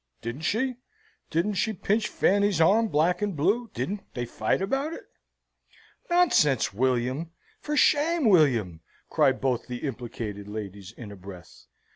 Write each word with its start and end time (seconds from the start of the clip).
"Didn't 0.23 0.41
she? 0.41 0.77
Didn't 1.29 1.53
she 1.53 1.73
pinch 1.73 2.07
Fanny's 2.07 2.59
arm 2.59 2.87
black 2.87 3.21
and 3.21 3.35
blue? 3.37 3.69
Didn't 3.75 4.15
they 4.15 4.25
fight 4.25 4.59
about 4.59 4.93
it?" 4.93 5.03
"Nonsense, 6.09 6.73
William! 6.73 7.29
For 7.59 7.77
shame, 7.77 8.27
William!" 8.27 8.81
cry 9.11 9.31
both 9.31 9.67
the 9.67 9.83
implicated 9.85 10.47
ladies 10.47 10.91
in 10.91 11.11
a 11.11 11.15
breath. 11.15 11.67